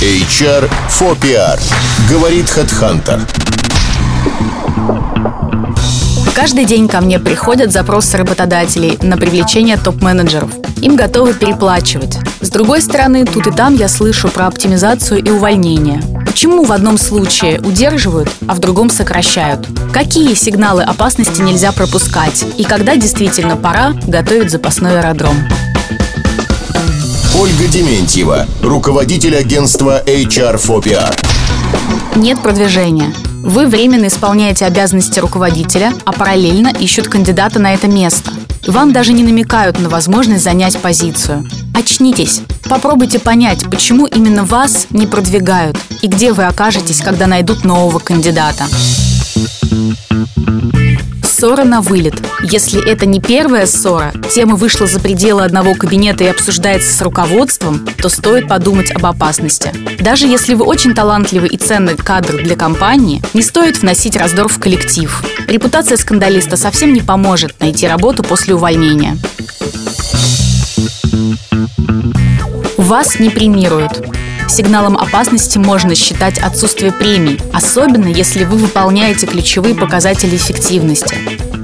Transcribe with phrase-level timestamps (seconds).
[0.00, 1.60] HR for PR.
[2.08, 3.20] Говорит HeadHunter.
[6.34, 10.52] Каждый день ко мне приходят запросы работодателей на привлечение топ-менеджеров.
[10.80, 12.16] Им готовы переплачивать.
[12.40, 16.00] С другой стороны, тут и там я слышу про оптимизацию и увольнение.
[16.24, 19.68] Почему в одном случае удерживают, а в другом сокращают?
[19.92, 22.42] Какие сигналы опасности нельзя пропускать?
[22.56, 25.36] И когда действительно пора готовить запасной аэродром?
[27.38, 31.16] Ольга Дементьева, руководитель агентства HR for PR.
[32.16, 33.14] Нет продвижения.
[33.42, 38.32] Вы временно исполняете обязанности руководителя, а параллельно ищут кандидата на это место.
[38.66, 41.48] Вам даже не намекают на возможность занять позицию.
[41.72, 42.42] Очнитесь.
[42.68, 48.66] Попробуйте понять, почему именно вас не продвигают и где вы окажетесь, когда найдут нового кандидата.
[51.40, 52.22] Ссора на вылет.
[52.42, 57.88] Если это не первая ссора, тема вышла за пределы одного кабинета и обсуждается с руководством,
[57.96, 59.72] то стоит подумать об опасности.
[60.00, 64.58] Даже если вы очень талантливый и ценный кадр для компании, не стоит вносить раздор в
[64.58, 65.24] коллектив.
[65.48, 69.16] Репутация скандалиста совсем не поможет найти работу после увольнения.
[72.76, 74.09] Вас не премируют.
[74.50, 81.16] Сигналом опасности можно считать отсутствие премий, особенно если вы выполняете ключевые показатели эффективности.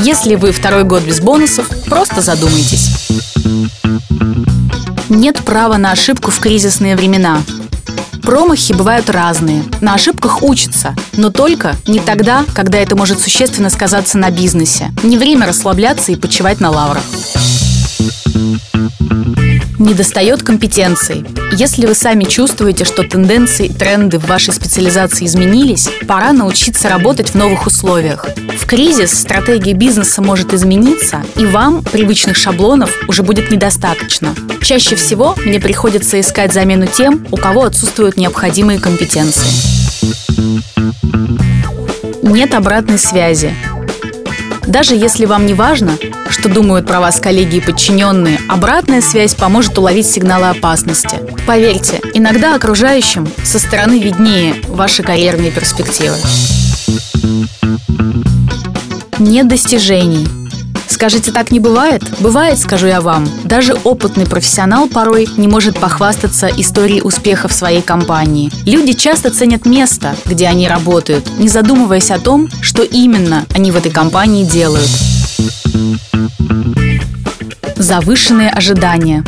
[0.00, 3.08] Если вы второй год без бонусов, просто задумайтесь.
[5.08, 7.42] Нет права на ошибку в кризисные времена.
[8.20, 9.62] Промахи бывают разные.
[9.80, 14.90] На ошибках учатся, но только не тогда, когда это может существенно сказаться на бизнесе.
[15.04, 17.04] Не время расслабляться и почивать на лаврах.
[19.82, 21.24] Недостает компетенций.
[21.50, 27.30] Если вы сами чувствуете, что тенденции и тренды в вашей специализации изменились, пора научиться работать
[27.30, 28.28] в новых условиях.
[28.56, 34.36] В кризис стратегия бизнеса может измениться, и вам привычных шаблонов уже будет недостаточно.
[34.62, 39.48] Чаще всего мне приходится искать замену тем, у кого отсутствуют необходимые компетенции.
[42.22, 43.52] Нет обратной связи.
[44.64, 45.98] Даже если вам не важно,
[46.32, 51.18] что думают про вас коллеги и подчиненные, обратная связь поможет уловить сигналы опасности.
[51.46, 56.16] Поверьте, иногда окружающим со стороны виднее ваши карьерные перспективы.
[59.18, 60.26] Нет достижений.
[60.88, 62.02] Скажите, так не бывает?
[62.20, 63.28] Бывает, скажу я вам.
[63.44, 68.50] Даже опытный профессионал порой не может похвастаться историей успеха в своей компании.
[68.66, 73.76] Люди часто ценят место, где они работают, не задумываясь о том, что именно они в
[73.76, 74.88] этой компании делают.
[77.92, 79.22] Завышенные ожидания.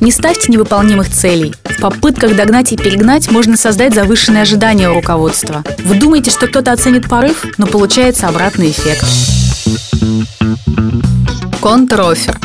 [0.00, 1.54] Не ставьте невыполнимых целей.
[1.62, 5.62] В попытках догнать и перегнать можно создать завышенные ожидания у руководства.
[5.84, 9.06] Вы думаете, что кто-то оценит порыв, но получается обратный эффект.
[11.62, 12.36] Контрофер.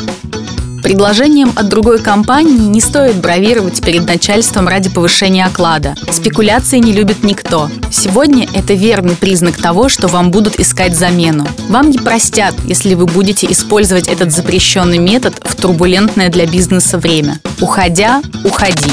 [0.90, 5.94] Предложением от другой компании не стоит бравировать перед начальством ради повышения оклада.
[6.12, 7.70] Спекуляции не любит никто.
[7.92, 11.46] Сегодня это верный признак того, что вам будут искать замену.
[11.70, 17.40] Вам не простят, если вы будете использовать этот запрещенный метод в турбулентное для бизнеса время.
[17.62, 18.90] Уходя, уходи.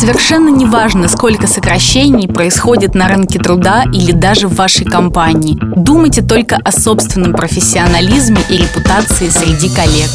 [0.00, 5.58] Совершенно неважно, сколько сокращений происходит на рынке труда или даже в вашей компании.
[5.76, 10.08] Думайте только о собственном профессионализме и репутации среди коллег.